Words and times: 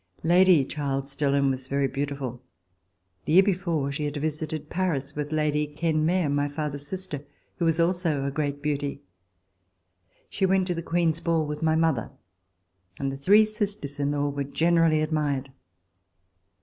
Lady 0.23 0.65
Charles 0.65 1.15
Dillon 1.15 1.51
was 1.51 1.67
very 1.67 1.85
beautiful. 1.87 2.41
The 3.25 3.33
year 3.33 3.43
before, 3.43 3.91
she 3.91 4.05
had 4.05 4.17
visited 4.17 4.67
Paris 4.71 5.15
with 5.15 5.31
Lady 5.31 5.67
Kenmare, 5.67 6.27
my 6.27 6.47
father's 6.47 6.87
sister, 6.87 7.23
who 7.57 7.65
was 7.65 7.79
also 7.79 8.25
a 8.25 8.31
great 8.31 8.63
beauty. 8.63 9.03
She 10.27 10.47
went 10.47 10.65
to 10.65 10.73
the 10.73 10.81
Queen's 10.81 11.19
Ball 11.19 11.45
with 11.45 11.61
my 11.61 11.75
mother, 11.75 12.09
and 12.97 13.11
the 13.11 13.15
three 13.15 13.45
sisters 13.45 13.99
in 13.99 14.09
law 14.09 14.29
were 14.29 14.43
generally 14.43 15.03
admired. 15.03 15.51